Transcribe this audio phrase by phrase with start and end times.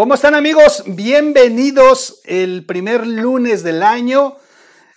[0.00, 0.82] ¿Cómo están amigos?
[0.86, 4.36] Bienvenidos el primer lunes del año.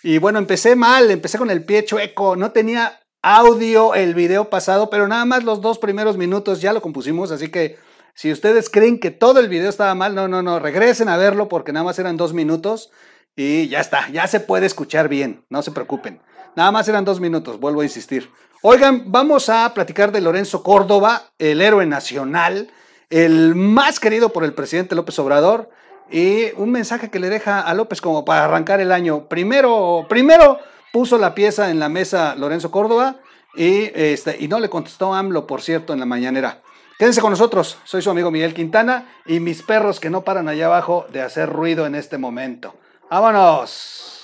[0.02, 4.90] Y bueno, empecé mal, empecé con el pie chueco, no tenía audio el video pasado,
[4.90, 7.78] pero nada más los dos primeros minutos ya lo compusimos, así que
[8.14, 11.50] si ustedes creen que todo el video estaba mal, no, no, no, regresen a verlo
[11.50, 12.90] porque nada más eran dos minutos
[13.36, 16.22] y ya está, ya se puede escuchar bien, no se preocupen.
[16.56, 18.32] Nada más eran dos minutos, vuelvo a insistir.
[18.62, 22.72] Oigan, vamos a platicar de Lorenzo Córdoba, el héroe nacional
[23.10, 25.70] el más querido por el presidente López Obrador
[26.12, 29.28] y un mensaje que le deja a López como para arrancar el año.
[29.28, 30.60] Primero, primero
[30.92, 33.18] puso la pieza en la mesa Lorenzo Córdoba
[33.56, 36.62] y, este, y no le contestó AMLO, por cierto, en la mañanera.
[37.00, 40.68] Quédense con nosotros, soy su amigo Miguel Quintana y mis perros que no paran allá
[40.68, 42.76] abajo de hacer ruido en este momento.
[43.10, 44.23] ¡Vámonos!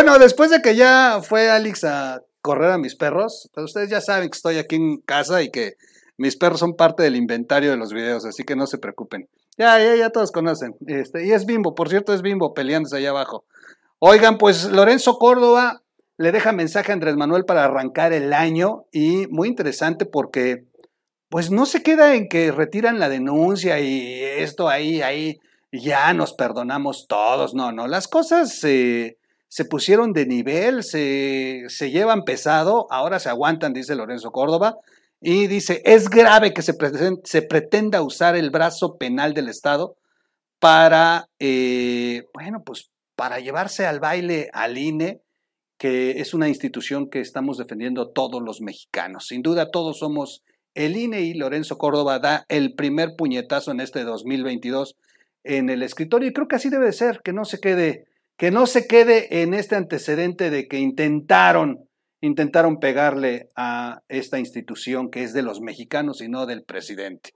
[0.00, 4.00] Bueno, después de que ya fue Alex a correr a mis perros, pues ustedes ya
[4.00, 5.72] saben que estoy aquí en casa y que
[6.16, 9.28] mis perros son parte del inventario de los videos, así que no se preocupen.
[9.56, 10.76] Ya, ya, ya todos conocen.
[10.86, 13.44] Este, y es Bimbo, por cierto, es Bimbo peleándose allá abajo.
[13.98, 15.82] Oigan, pues Lorenzo Córdoba
[16.16, 20.64] le deja mensaje a Andrés Manuel para arrancar el año y muy interesante porque
[21.28, 25.40] pues no se queda en que retiran la denuncia y esto ahí, ahí,
[25.72, 27.52] ya nos perdonamos todos.
[27.52, 29.17] No, no, las cosas se
[29.48, 34.76] se pusieron de nivel, se, se llevan pesado, ahora se aguantan, dice Lorenzo Córdoba,
[35.20, 36.74] y dice, es grave que se,
[37.24, 39.96] se pretenda usar el brazo penal del Estado
[40.60, 45.22] para, eh, bueno, pues para llevarse al baile al INE,
[45.78, 49.26] que es una institución que estamos defendiendo todos los mexicanos.
[49.26, 50.42] Sin duda todos somos
[50.74, 54.96] el INE y Lorenzo Córdoba da el primer puñetazo en este 2022
[55.44, 58.06] en el escritorio y creo que así debe ser, que no se quede
[58.38, 61.88] que no se quede en este antecedente de que intentaron,
[62.20, 67.32] intentaron pegarle a esta institución que es de los mexicanos y no del presidente.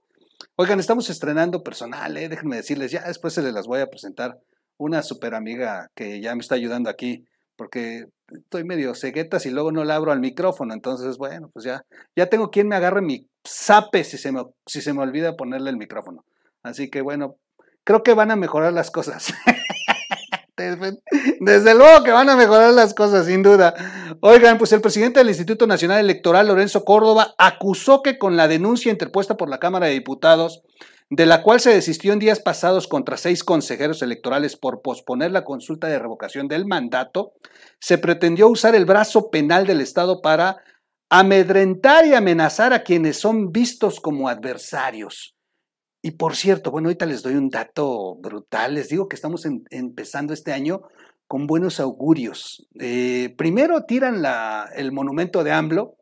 [0.55, 2.29] Oigan, estamos estrenando personal, ¿eh?
[2.29, 4.39] déjenme decirles, ya después se les voy a presentar
[4.79, 7.25] una super amiga que ya me está ayudando aquí,
[7.57, 11.83] porque estoy medio ceguetas y luego no le abro al micrófono, entonces, bueno, pues ya,
[12.17, 15.71] ya tengo quien me agarre mi zape si se me, si se me olvida ponerle
[15.71, 16.25] el micrófono.
[16.62, 17.39] Así que bueno,
[17.83, 19.35] creo que van a mejorar las cosas.
[21.41, 23.75] Desde luego que van a mejorar las cosas, sin duda.
[24.21, 28.93] Oigan, pues el presidente del Instituto Nacional Electoral, Lorenzo Córdoba, acusó que con la denuncia
[28.93, 30.62] interpuesta por la Cámara de Diputados,
[31.11, 35.45] de la cual se desistió en días pasados contra seis consejeros electorales por posponer la
[35.45, 37.33] consulta de revocación del mandato,
[37.81, 40.62] se pretendió usar el brazo penal del Estado para
[41.11, 45.37] amedrentar y amenazar a quienes son vistos como adversarios.
[46.03, 48.75] Y por cierto, bueno, ahorita les doy un dato brutal.
[48.75, 50.83] Les digo que estamos empezando este año
[51.29, 52.67] con buenos augurios.
[52.81, 54.23] Eh, primero tiran
[54.75, 55.97] el monumento de AMLO,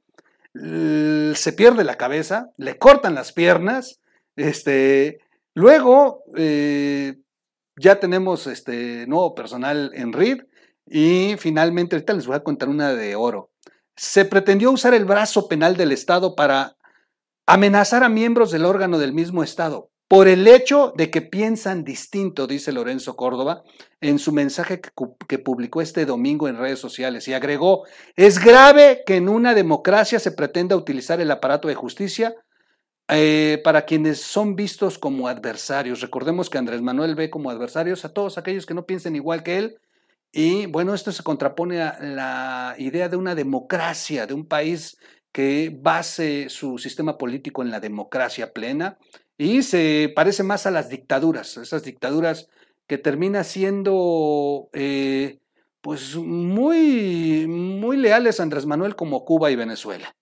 [0.52, 4.00] se pierde la cabeza, le cortan las piernas,
[4.34, 5.20] este,
[5.54, 7.18] luego eh,
[7.76, 10.42] ya tenemos este nuevo personal en RID
[10.86, 13.50] y finalmente, ahorita les voy a contar una de oro.
[13.94, 16.76] Se pretendió usar el brazo penal del Estado para
[17.46, 22.48] amenazar a miembros del órgano del mismo Estado por el hecho de que piensan distinto,
[22.48, 23.62] dice Lorenzo Córdoba
[24.00, 27.84] en su mensaje que, publicó este domingo en redes sociales y agregó,
[28.16, 32.34] es grave que en una democracia se pretenda utilizar el aparato de justicia
[33.06, 36.00] eh, para quienes son vistos como adversarios.
[36.00, 39.58] Recordemos que Andrés Manuel ve como adversarios a todos aquellos que no piensen igual que
[39.58, 39.78] él.
[40.32, 44.98] Y bueno, esto se contrapone a la idea de una democracia, de un país
[45.30, 48.98] que base su sistema político en la democracia plena
[49.40, 52.50] y se parece más a las dictaduras, esas dictaduras
[52.86, 55.38] que termina siendo eh,
[55.80, 60.14] pues muy, muy leales a Andrés Manuel como Cuba y Venezuela.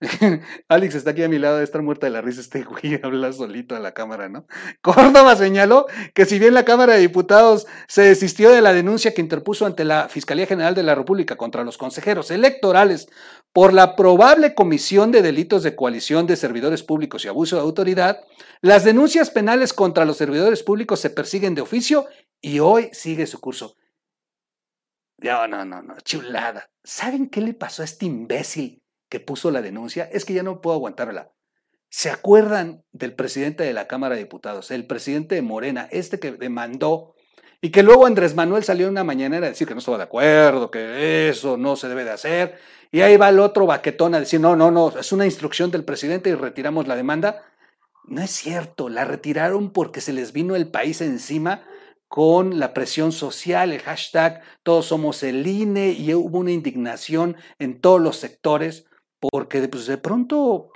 [0.68, 3.32] Alex está aquí a mi lado, de estar muerta de la risa este güey, habla
[3.32, 4.46] solito a la cámara, ¿no?
[4.80, 9.20] Córdoba señaló que si bien la Cámara de Diputados se desistió de la denuncia que
[9.20, 13.08] interpuso ante la Fiscalía General de la República contra los consejeros electorales
[13.52, 18.20] por la probable comisión de delitos de coalición de servidores públicos y abuso de autoridad,
[18.60, 22.06] las denuncias penales contra los servidores públicos se persiguen de oficio
[22.40, 23.74] y hoy sigue su curso.
[25.20, 26.70] No, no, no, no, chulada.
[26.84, 28.77] ¿Saben qué le pasó a este imbécil
[29.08, 30.08] que puso la denuncia?
[30.12, 31.32] Es que ya no puedo aguantarla.
[31.90, 36.32] ¿Se acuerdan del presidente de la Cámara de Diputados, el presidente de Morena, este que
[36.32, 37.14] demandó
[37.60, 40.70] y que luego Andrés Manuel salió una mañanera a decir que no estaba de acuerdo,
[40.70, 42.58] que eso no se debe de hacer,
[42.92, 45.84] y ahí va el otro baquetón a decir, no, no, no, es una instrucción del
[45.84, 47.44] presidente y retiramos la demanda.
[48.04, 51.64] No es cierto, la retiraron porque se les vino el país encima
[52.06, 57.80] con la presión social, el hashtag todos somos el INE y hubo una indignación en
[57.82, 58.86] todos los sectores
[59.20, 60.70] porque pues, de pronto,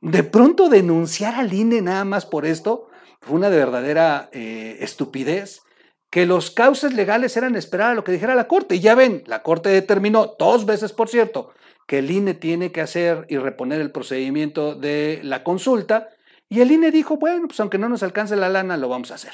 [0.00, 2.88] de pronto denunciar al INE nada más por esto
[3.20, 5.62] fue una de verdadera eh, estupidez
[6.10, 8.74] que los cauces legales eran esperar a lo que dijera la Corte.
[8.74, 11.52] Y ya ven, la Corte determinó dos veces, por cierto,
[11.86, 16.08] que el INE tiene que hacer y reponer el procedimiento de la consulta.
[16.48, 19.14] Y el INE dijo, bueno, pues aunque no nos alcance la lana, lo vamos a
[19.14, 19.32] hacer.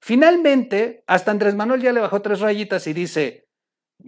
[0.00, 3.46] Finalmente, hasta Andrés Manuel ya le bajó tres rayitas y dice,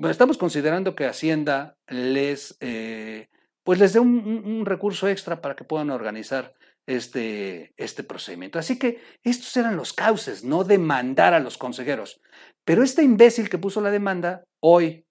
[0.03, 3.29] estamos considerando que Hacienda les, eh,
[3.65, 6.55] pues les dé un, recurso extra para que puedan organizar
[6.87, 8.59] este, este procedimiento.
[8.59, 12.21] Así que estos eran los cauces, no demandar a los consejeros.
[12.65, 15.07] Pero este imbécil que puso la demanda, hoy,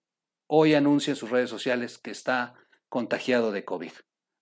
[0.48, 2.54] hoy anuncia en sus redes sociales que está
[2.90, 3.92] contagiado de COVID.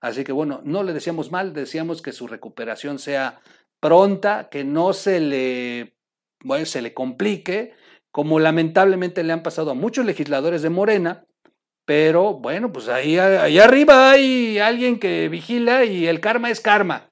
[0.02, 3.42] Así que bueno, no le decíamos mal, decíamos que su recuperación sea
[3.80, 5.96] pronta, que no se le
[6.44, 7.74] bueno, se le complique,
[8.12, 11.25] como lamentablemente le han pasado a muchos legisladores de Morena,
[11.86, 17.10] pero bueno, pues ahí, ahí arriba hay alguien que vigila y el karma es karma.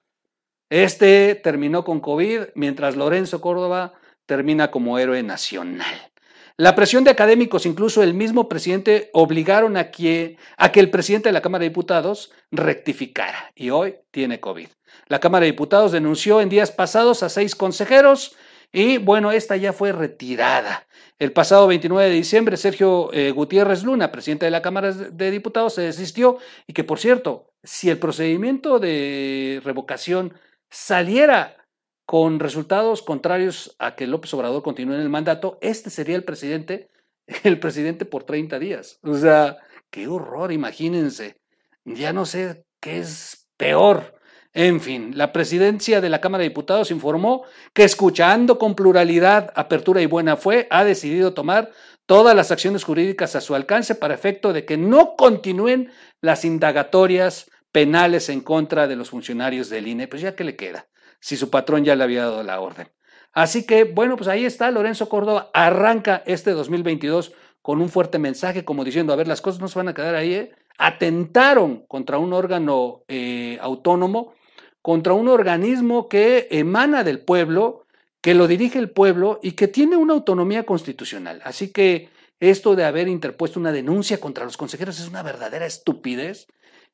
[0.70, 3.94] Este terminó con COVID, mientras Lorenzo Córdoba
[4.26, 6.10] termina como héroe nacional.
[6.56, 11.30] La presión de académicos, incluso el mismo presidente, obligaron a que, a que el presidente
[11.30, 14.68] de la Cámara de Diputados rectificara y hoy tiene COVID.
[15.08, 18.36] La Cámara de Diputados denunció en días pasados a seis consejeros
[18.74, 20.86] y bueno, esta ya fue retirada.
[21.20, 25.74] El pasado 29 de diciembre, Sergio eh, Gutiérrez Luna, presidente de la Cámara de Diputados,
[25.74, 30.34] se desistió y que, por cierto, si el procedimiento de revocación
[30.70, 31.58] saliera
[32.06, 36.90] con resultados contrarios a que López Obrador continúe en el mandato, este sería el presidente,
[37.44, 39.00] el presidente por 30 días.
[39.04, 39.58] O sea,
[39.90, 41.36] qué horror, imagínense.
[41.84, 44.19] Ya no sé qué es peor
[44.54, 47.44] en fin, la presidencia de la Cámara de Diputados informó
[47.74, 51.72] que escuchando con pluralidad, apertura y buena fe, ha decidido tomar
[52.08, 55.92] todas las acciones jurídicas a su alcance para efecto de que no continúen
[56.22, 60.88] las indagatorias penales en contra de los funcionarios del INE, pues ya que le queda,
[61.20, 62.88] si su patrón ya le había dado la orden.
[63.32, 68.66] Así que, bueno, pues ahí está, Lorenzo Córdoba arranca este 2022 con un fuerte mensaje,
[68.66, 70.52] como diciendo, a ver, las cosas no se van a quedar ahí, ¿eh?
[70.80, 74.34] atentaron contra un órgano eh, autónomo
[74.82, 77.86] contra un organismo que emana del pueblo,
[78.22, 81.42] que lo dirige el pueblo y que tiene una autonomía constitucional.
[81.44, 82.10] Así que
[82.40, 86.48] esto de haber interpuesto una denuncia contra los consejeros es una verdadera estupidez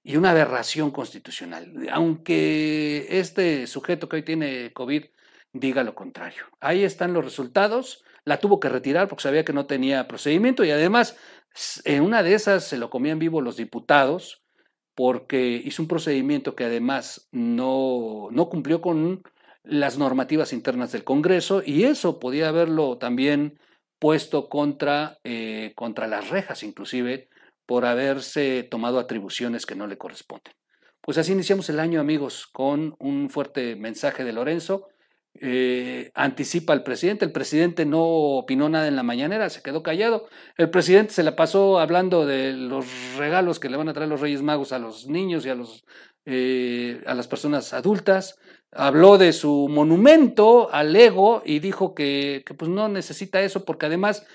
[0.04, 5.06] y una aberración constitucional, aunque este sujeto que hoy tiene COVID
[5.54, 6.44] diga lo contrario.
[6.60, 10.72] Ahí están los resultados, la tuvo que retirar porque sabía que no tenía procedimiento y
[10.72, 11.18] además
[11.86, 14.45] en una de esas se lo comían vivo los diputados,
[14.96, 19.24] porque hizo un procedimiento que además no, no cumplió con
[19.64, 23.60] las normativas internas del Congreso y eso podía haberlo también
[24.00, 27.30] puesto contra, eh, contra las rejas, inclusive
[27.66, 30.54] por haberse tomado atribuciones que no le corresponden.
[31.02, 34.88] Pues así iniciamos el año, amigos, con un fuerte mensaje de Lorenzo
[35.42, 37.26] eh, anticipa al presidente.
[37.26, 40.28] El presidente no opinó nada en la mañanera, se quedó callado.
[40.58, 42.86] El presidente se la pasó hablando de los
[43.18, 45.86] regalos que le van a traer los Reyes Magos a los niños y a, los,
[46.26, 48.40] eh, a las personas adultas.
[48.72, 53.86] Habló de su monumento al ego y dijo que, que pues no necesita eso porque
[53.86, 54.26] además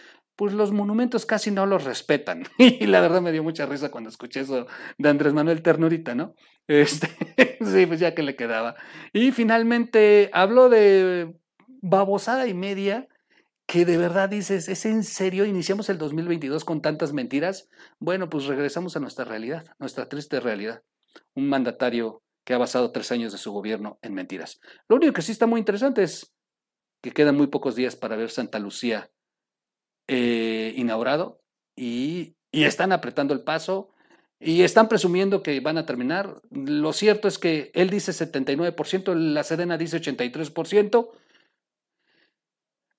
[0.41, 2.45] pues los monumentos casi no los respetan.
[2.59, 4.67] Y la verdad me dio mucha risa cuando escuché eso
[4.97, 6.35] de Andrés Manuel Ternurita, ¿no?
[6.67, 7.09] Este,
[7.63, 8.75] sí, pues ya que le quedaba.
[9.13, 11.35] Y finalmente habló de
[11.83, 13.07] babosada y media
[13.67, 15.45] que de verdad dices, ¿es en serio?
[15.45, 17.69] ¿Iniciamos el 2022 con tantas mentiras?
[17.99, 20.83] Bueno, pues regresamos a nuestra realidad, nuestra triste realidad.
[21.35, 24.59] Un mandatario que ha basado tres años de su gobierno en mentiras.
[24.89, 26.35] Lo único que sí está muy interesante es
[27.03, 29.11] que quedan muy pocos días para ver Santa Lucía
[30.13, 31.41] eh, inaugurado
[31.77, 33.91] y, están apretando el paso
[34.41, 36.43] y están presumiendo que van a terminar.
[36.51, 41.11] Lo cierto es que él dice 79%, la Sedena dice 83%.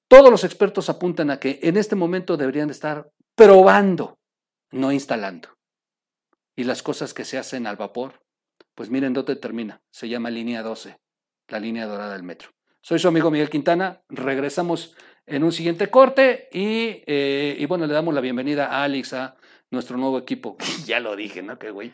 [0.08, 4.18] Todos los expertos apuntan a que en este momento deberían estar probando,
[4.72, 5.50] no instalando.
[6.56, 8.24] Y las cosas que se hacen al vapor,
[8.74, 9.82] pues miren dónde termina.
[9.92, 10.98] Se llama línea 12,
[11.50, 12.52] la línea dorada del metro.
[12.82, 14.02] Soy su amigo Miguel Quintana.
[14.08, 19.14] Regresamos en un siguiente corte y, eh, y, bueno, le damos la bienvenida a Alex,
[19.14, 19.36] a
[19.72, 20.58] nuestro nuevo equipo.
[20.86, 21.58] ya lo dije, ¿no?
[21.58, 21.92] Qué güey.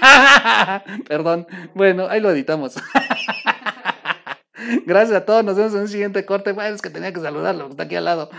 [1.08, 1.46] Perdón.
[1.74, 2.74] Bueno, ahí lo editamos.
[4.84, 6.52] Gracias a todos, nos vemos en un siguiente corte.
[6.52, 8.30] Bueno, es que tenía que saludarlo, está aquí al lado.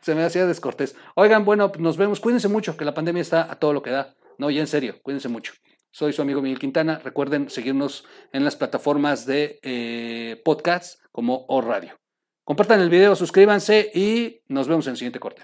[0.00, 0.96] Se me hacía descortés.
[1.14, 2.18] Oigan, bueno, nos vemos.
[2.18, 4.14] Cuídense mucho, que la pandemia está a todo lo que da.
[4.38, 5.52] No, ya en serio, cuídense mucho.
[5.92, 7.00] Soy su amigo Miguel Quintana.
[7.04, 12.03] Recuerden seguirnos en las plataformas de eh, podcasts como O Radio.
[12.44, 15.42] Compartan el video, suscríbanse y nos vemos en el siguiente corte.